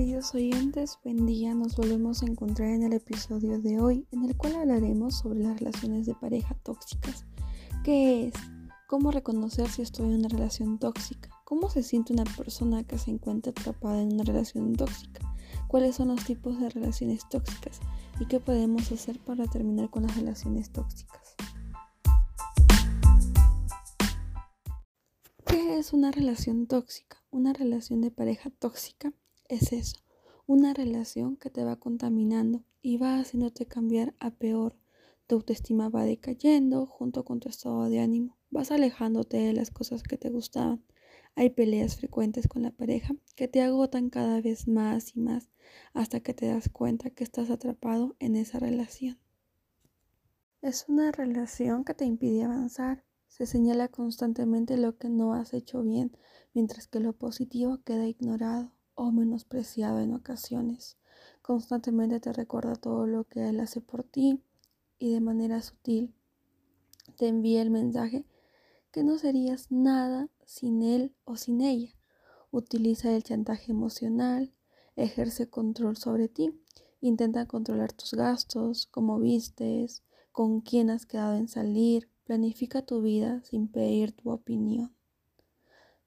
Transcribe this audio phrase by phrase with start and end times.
[0.00, 4.34] queridos oyentes, buen día, nos volvemos a encontrar en el episodio de hoy en el
[4.34, 7.26] cual hablaremos sobre las relaciones de pareja tóxicas.
[7.84, 8.34] ¿Qué es?
[8.88, 11.28] ¿Cómo reconocer si estoy en una relación tóxica?
[11.44, 15.20] ¿Cómo se siente una persona que se encuentra atrapada en una relación tóxica?
[15.68, 17.78] ¿Cuáles son los tipos de relaciones tóxicas?
[18.20, 21.36] ¿Y qué podemos hacer para terminar con las relaciones tóxicas?
[25.44, 27.22] ¿Qué es una relación tóxica?
[27.30, 29.12] Una relación de pareja tóxica
[29.50, 29.96] es eso,
[30.46, 34.76] una relación que te va contaminando y va haciéndote cambiar a peor.
[35.26, 38.38] Tu autoestima va decayendo junto con tu estado de ánimo.
[38.50, 40.84] Vas alejándote de las cosas que te gustaban.
[41.34, 45.50] Hay peleas frecuentes con la pareja que te agotan cada vez más y más
[45.94, 49.18] hasta que te das cuenta que estás atrapado en esa relación.
[50.62, 53.04] Es una relación que te impide avanzar.
[53.26, 56.16] Se señala constantemente lo que no has hecho bien,
[56.54, 60.98] mientras que lo positivo queda ignorado o menospreciado en ocasiones.
[61.40, 64.42] Constantemente te recuerda todo lo que Él hace por ti
[64.98, 66.12] y de manera sutil
[67.16, 68.26] te envía el mensaje
[68.92, 71.94] que no serías nada sin Él o sin ella.
[72.50, 74.52] Utiliza el chantaje emocional,
[74.96, 76.52] ejerce control sobre ti,
[77.00, 83.42] intenta controlar tus gastos, cómo vistes, con quién has quedado en salir, planifica tu vida
[83.44, 84.94] sin pedir tu opinión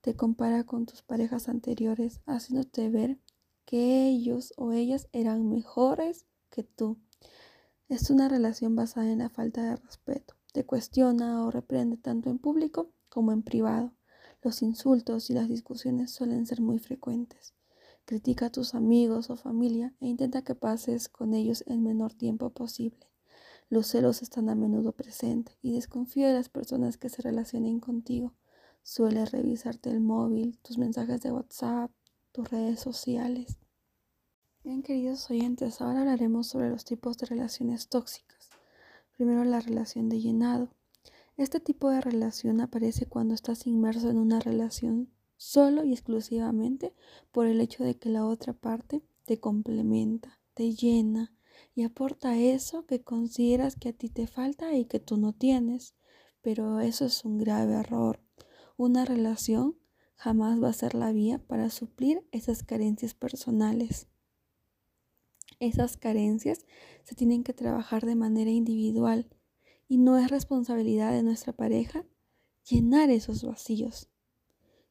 [0.00, 3.18] te compara con tus parejas anteriores, haciéndote ver
[3.64, 6.98] que ellos o ellas eran mejores que tú.
[7.88, 10.34] Es una relación basada en la falta de respeto.
[10.52, 13.92] Te cuestiona o reprende tanto en público como en privado.
[14.42, 17.54] Los insultos y las discusiones suelen ser muy frecuentes.
[18.06, 22.50] Critica a tus amigos o familia e intenta que pases con ellos el menor tiempo
[22.50, 23.10] posible.
[23.68, 28.34] Los celos están a menudo presentes y desconfía de las personas que se relacionen contigo.
[28.82, 31.90] Sueles revisarte el móvil, tus mensajes de WhatsApp,
[32.32, 33.58] tus redes sociales.
[34.64, 38.50] Bien, queridos oyentes, ahora hablaremos sobre los tipos de relaciones tóxicas.
[39.16, 40.70] Primero, la relación de llenado.
[41.36, 46.94] Este tipo de relación aparece cuando estás inmerso en una relación solo y exclusivamente
[47.32, 51.32] por el hecho de que la otra parte te complementa, te llena
[51.74, 55.94] y aporta eso que consideras que a ti te falta y que tú no tienes.
[56.42, 58.20] Pero eso es un grave error
[58.80, 59.76] una relación
[60.16, 64.08] jamás va a ser la vía para suplir esas carencias personales.
[65.58, 66.64] Esas carencias
[67.04, 69.28] se tienen que trabajar de manera individual
[69.86, 72.06] y no es responsabilidad de nuestra pareja
[72.64, 74.08] llenar esos vacíos,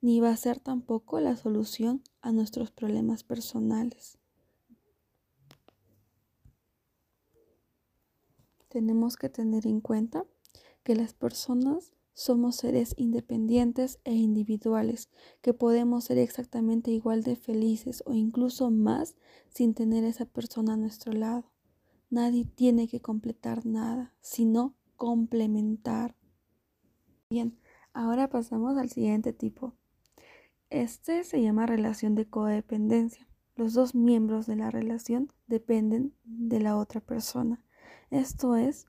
[0.00, 4.16] ni va a ser tampoco la solución a nuestros problemas personales.
[8.68, 10.24] Tenemos que tener en cuenta
[10.84, 15.10] que las personas somos seres independientes e individuales,
[15.42, 19.16] que podemos ser exactamente igual de felices o incluso más
[19.48, 21.50] sin tener esa persona a nuestro lado.
[22.10, 26.16] Nadie tiene que completar nada, sino complementar.
[27.28, 27.58] Bien,
[27.92, 29.74] ahora pasamos al siguiente tipo.
[30.70, 33.28] Este se llama relación de codependencia.
[33.56, 37.64] Los dos miembros de la relación dependen de la otra persona.
[38.10, 38.86] Esto es,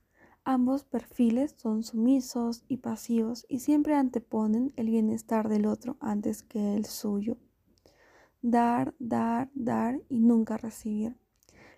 [0.48, 6.76] Ambos perfiles son sumisos y pasivos y siempre anteponen el bienestar del otro antes que
[6.76, 7.38] el suyo.
[8.44, 11.18] Dar, dar, dar y nunca recibir.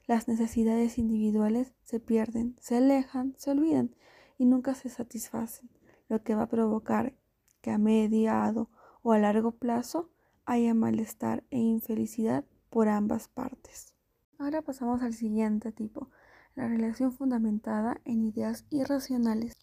[0.06, 3.96] Las necesidades individuales se pierden, se alejan, se olvidan
[4.38, 5.70] y nunca se satisfacen,
[6.10, 7.14] lo que va a provocar
[7.62, 8.70] que a mediado
[9.02, 10.10] o a largo plazo
[10.46, 13.96] haya malestar e infelicidad por ambas partes.
[14.38, 16.10] Ahora pasamos al siguiente tipo,
[16.58, 19.56] la relación fundamentada en ideas irracionales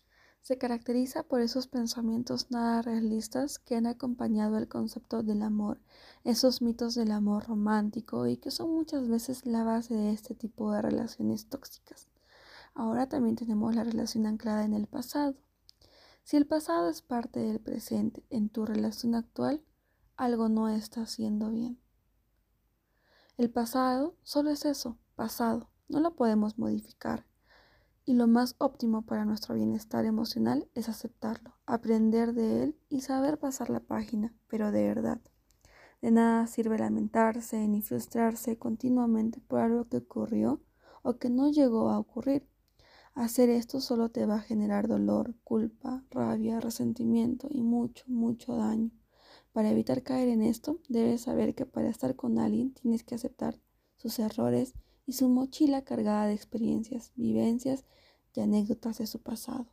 [0.42, 5.80] se caracteriza por esos pensamientos nada realistas que han acompañado el concepto del amor,
[6.22, 10.70] esos mitos del amor romántico y que son muchas veces la base de este tipo
[10.70, 12.06] de relaciones tóxicas.
[12.74, 15.34] Ahora también tenemos la relación anclada en el pasado.
[16.22, 19.64] Si el pasado es parte del presente en tu relación actual,
[20.16, 21.76] algo no está haciendo bien.
[23.36, 27.26] El pasado solo es eso, pasado, no lo podemos modificar.
[28.06, 33.38] Y lo más óptimo para nuestro bienestar emocional es aceptarlo, aprender de él y saber
[33.38, 35.20] pasar la página, pero de verdad.
[36.02, 40.60] De nada sirve lamentarse ni frustrarse continuamente por algo que ocurrió
[41.02, 42.46] o que no llegó a ocurrir.
[43.14, 48.90] Hacer esto solo te va a generar dolor, culpa, rabia, resentimiento y mucho, mucho daño.
[49.52, 53.58] Para evitar caer en esto, debes saber que para estar con alguien tienes que aceptar
[53.96, 54.74] sus errores
[55.06, 57.84] y su mochila cargada de experiencias, vivencias
[58.34, 59.66] y anécdotas de su pasado.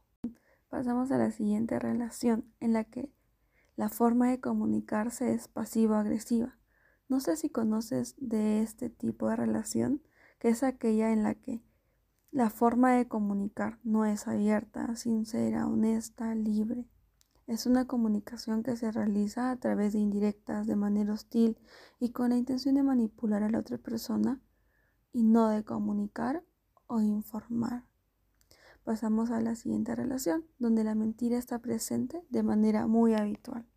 [0.69, 3.11] Pasamos a la siguiente relación en la que
[3.75, 6.57] la forma de comunicarse es pasivo-agresiva.
[7.09, 10.01] No sé si conoces de este tipo de relación,
[10.39, 11.61] que es aquella en la que
[12.31, 16.85] la forma de comunicar no es abierta, sincera, honesta, libre.
[17.47, 21.57] Es una comunicación que se realiza a través de indirectas, de manera hostil
[21.99, 24.39] y con la intención de manipular a la otra persona
[25.13, 26.43] y no de comunicar
[26.87, 27.85] o informar.
[28.83, 33.67] Pasamos a la siguiente relación, donde la mentira está presente de manera muy habitual.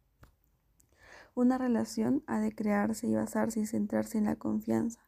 [1.35, 5.05] Una relación ha de crearse y basarse y centrarse en la confianza.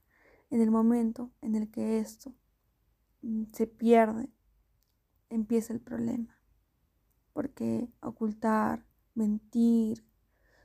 [0.51, 2.35] En el momento en el que esto
[3.23, 4.31] mm, se pierde,
[5.31, 6.37] empieza el problema.
[7.33, 8.85] Porque ocultar,
[9.15, 10.05] mentir,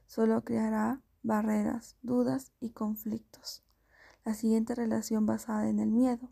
[0.07, 3.63] solo creará barreras, dudas y conflictos.
[4.23, 6.31] La siguiente relación basada en el miedo.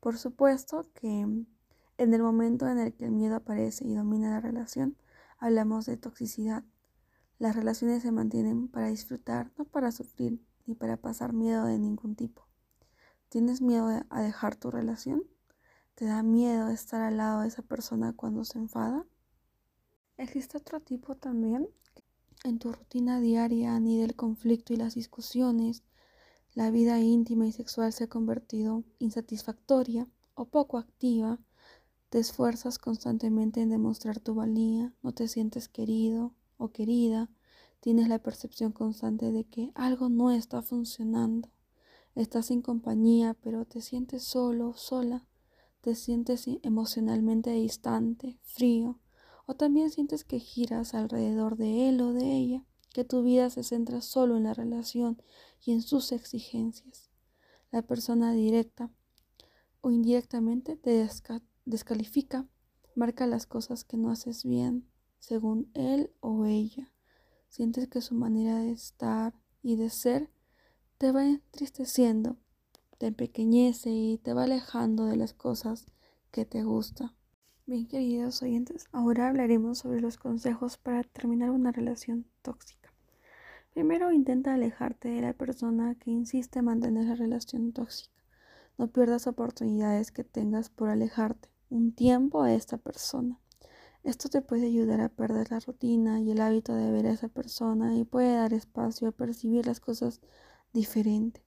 [0.00, 1.46] Por supuesto que en
[1.98, 4.96] el momento en el que el miedo aparece y domina la relación,
[5.38, 6.64] hablamos de toxicidad
[7.38, 12.16] las relaciones se mantienen para disfrutar, no para sufrir ni para pasar miedo de ningún
[12.16, 12.48] tipo.
[13.28, 15.22] ¿Tienes miedo a dejar tu relación?
[15.94, 19.04] ¿Te da miedo estar al lado de esa persona cuando se enfada?
[20.16, 21.68] Existe otro tipo también.
[22.42, 25.82] En tu rutina diaria, ni del conflicto y las discusiones,
[26.56, 31.38] la vida íntima y sexual se ha convertido insatisfactoria o poco activa.
[32.08, 37.28] Te esfuerzas constantemente en demostrar tu valía, no te sientes querido o querida,
[37.80, 41.50] tienes la percepción constante de que algo no está funcionando.
[42.14, 45.26] Estás en compañía, pero te sientes solo, sola,
[45.82, 48.98] te sientes emocionalmente distante, frío,
[49.44, 52.64] o también sientes que giras alrededor de él o de ella,
[52.96, 55.20] que tu vida se centra solo en la relación
[55.62, 57.10] y en sus exigencias.
[57.70, 58.90] La persona directa
[59.82, 61.06] o indirectamente te
[61.66, 62.48] descalifica,
[62.94, 64.88] marca las cosas que no haces bien,
[65.18, 66.90] según él o ella.
[67.50, 70.30] Sientes que su manera de estar y de ser
[70.96, 72.38] te va entristeciendo,
[72.96, 75.84] te empequeñece y te va alejando de las cosas
[76.30, 77.14] que te gustan.
[77.66, 82.85] Bien, queridos oyentes, ahora hablaremos sobre los consejos para terminar una relación tóxica.
[83.76, 88.22] Primero, intenta alejarte de la persona que insiste en mantener la relación tóxica.
[88.78, 93.38] No pierdas oportunidades que tengas por alejarte un tiempo a esta persona.
[94.02, 97.28] Esto te puede ayudar a perder la rutina y el hábito de ver a esa
[97.28, 100.22] persona y puede dar espacio a percibir las cosas
[100.72, 101.44] diferente.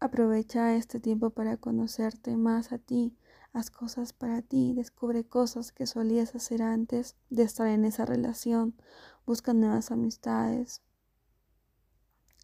[0.00, 3.16] Aprovecha este tiempo para conocerte más a ti,
[3.54, 8.74] haz cosas para ti, descubre cosas que solías hacer antes de estar en esa relación,
[9.24, 10.82] busca nuevas amistades.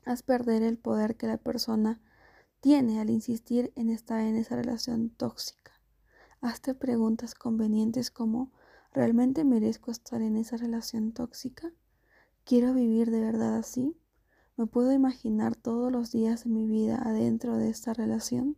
[0.04, 2.00] Haz perder el poder que la persona
[2.60, 5.72] tiene al insistir en estar en esa relación tóxica.
[6.40, 8.52] Hazte preguntas convenientes como
[8.92, 11.72] ¿Realmente merezco estar en esa relación tóxica?
[12.42, 13.96] ¿Quiero vivir de verdad así?
[14.56, 18.56] ¿Me puedo imaginar todos los días de mi vida adentro de esta relación?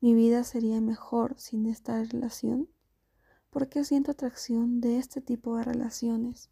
[0.00, 2.70] ¿Mi vida sería mejor sin esta relación?
[3.50, 6.48] ¿Por qué siento atracción de este tipo de relaciones?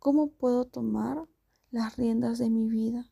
[0.00, 1.28] ¿Cómo puedo tomar
[1.72, 3.10] las riendas de mi vida?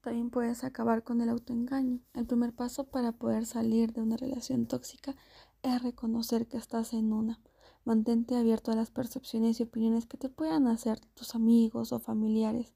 [0.00, 2.00] También puedes acabar con el autoengaño.
[2.14, 5.14] El primer paso para poder salir de una relación tóxica
[5.62, 7.40] es reconocer que estás en una.
[7.84, 12.74] Mantente abierto a las percepciones y opiniones que te puedan hacer tus amigos o familiares.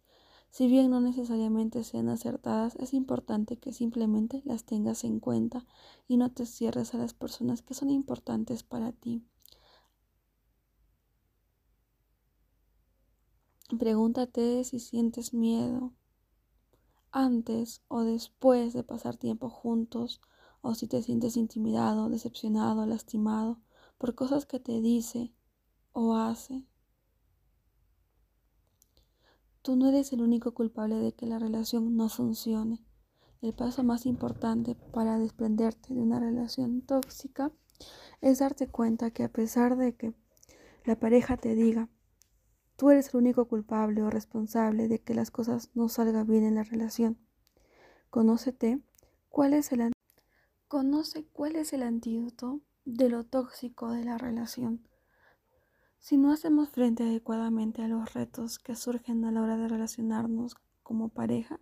[0.51, 5.65] Si bien no necesariamente sean acertadas, es importante que simplemente las tengas en cuenta
[6.07, 9.25] y no te cierres a las personas que son importantes para ti.
[13.69, 15.93] Pregúntate si sientes miedo
[17.11, 20.21] antes o después de pasar tiempo juntos
[20.61, 23.61] o si te sientes intimidado, decepcionado, lastimado
[23.99, 25.33] por cosas que te dice
[25.93, 26.65] o hace.
[29.63, 32.85] Tú no eres el único culpable de que la relación no funcione.
[33.43, 37.51] El paso más importante para desprenderte de una relación tóxica
[38.21, 40.15] es darte cuenta que a pesar de que
[40.85, 41.89] la pareja te diga,
[42.77, 46.55] tú eres el único culpable o responsable de que las cosas no salgan bien en
[46.55, 47.19] la relación,
[48.11, 48.81] conócete
[49.29, 49.93] cuál es el
[50.69, 54.87] conoce cuál es el antídoto de lo tóxico de la relación.
[55.99, 60.57] Si no hacemos frente adecuadamente a los retos que surgen a la hora de relacionarnos
[60.83, 61.61] como pareja,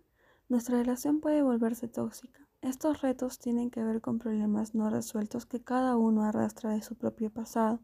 [0.49, 2.47] nuestra relación puede volverse tóxica.
[2.61, 6.95] Estos retos tienen que ver con problemas no resueltos que cada uno arrastra de su
[6.95, 7.79] propio pasado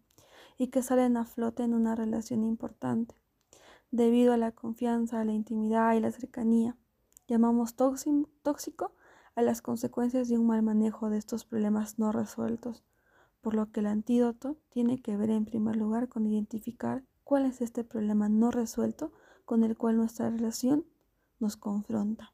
[0.58, 3.21] y que salen a flote en una relación importante.
[3.91, 6.77] Debido a la confianza, a la intimidad y la cercanía,
[7.27, 8.93] llamamos tóxico
[9.36, 12.83] a las consecuencias de un mal manejo de estos problemas no resueltos
[13.41, 17.62] por lo que el antídoto tiene que ver en primer lugar con identificar cuál es
[17.62, 19.12] este problema no resuelto
[19.45, 20.86] con el cual nuestra relación
[21.39, 22.33] nos confronta.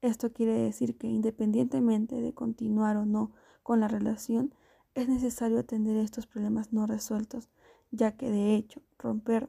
[0.00, 3.32] Esto quiere decir que independientemente de continuar o no
[3.62, 4.54] con la relación,
[4.94, 7.48] es necesario atender estos problemas no resueltos,
[7.90, 9.48] ya que de hecho romper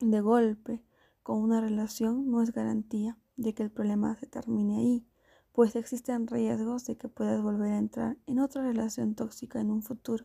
[0.00, 0.82] de golpe
[1.22, 5.06] con una relación no es garantía de que el problema se termine ahí,
[5.52, 9.82] pues existen riesgos de que puedas volver a entrar en otra relación tóxica en un
[9.82, 10.24] futuro.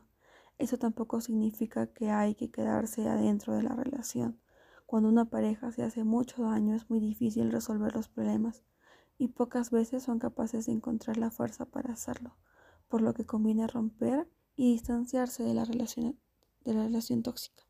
[0.60, 4.40] Eso tampoco significa que hay que quedarse adentro de la relación.
[4.86, 8.64] Cuando una pareja se hace mucho daño es muy difícil resolver los problemas
[9.18, 12.38] y pocas veces son capaces de encontrar la fuerza para hacerlo,
[12.88, 16.20] por lo que conviene romper y distanciarse de la relación,
[16.64, 17.64] de la relación tóxica.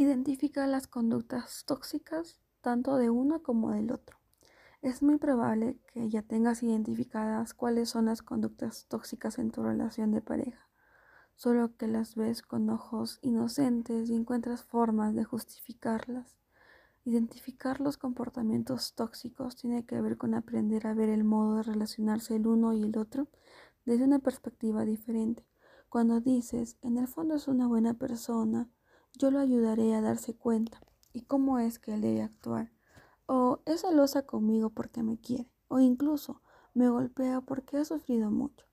[0.00, 4.16] Identifica las conductas tóxicas tanto de uno como del otro.
[4.80, 10.10] Es muy probable que ya tengas identificadas cuáles son las conductas tóxicas en tu relación
[10.10, 10.70] de pareja,
[11.34, 16.38] solo que las ves con ojos inocentes y encuentras formas de justificarlas.
[17.04, 22.36] Identificar los comportamientos tóxicos tiene que ver con aprender a ver el modo de relacionarse
[22.36, 23.28] el uno y el otro
[23.84, 25.44] desde una perspectiva diferente.
[25.90, 28.70] Cuando dices, en el fondo es una buena persona,
[29.14, 30.80] yo lo ayudaré a darse cuenta
[31.12, 32.72] y cómo es que él debe actuar.
[33.26, 35.50] O es celosa conmigo porque me quiere.
[35.68, 36.42] O incluso
[36.74, 38.66] me golpea porque ha sufrido mucho.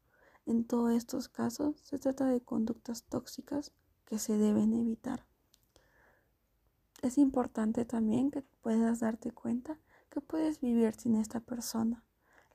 [0.46, 3.74] En todos estos casos se trata de conductas tóxicas
[4.06, 5.26] que se deben evitar.
[7.02, 9.80] Es importante también que puedas darte cuenta
[10.10, 12.04] que puedes vivir sin esta persona.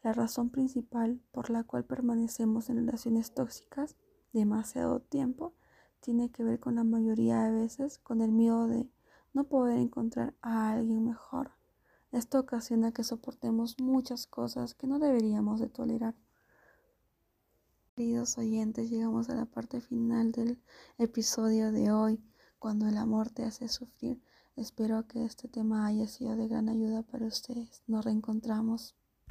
[0.03, 3.97] La razón principal por la cual permanecemos en relaciones tóxicas
[4.33, 5.55] demasiado tiempo
[6.03, 8.91] tiene que ver con la mayoría de veces con el miedo de
[9.33, 11.53] no poder encontrar a alguien mejor.
[12.11, 16.15] Esto ocasiona que soportemos muchas cosas que no deberíamos de tolerar.
[17.95, 20.61] Queridos oyentes, llegamos a la parte final del
[20.99, 22.21] episodio de hoy,
[22.59, 24.21] cuando el amor te hace sufrir.
[24.57, 27.83] Espero que este tema haya sido de gran ayuda para ustedes.
[27.87, 28.97] Nos reencontramos.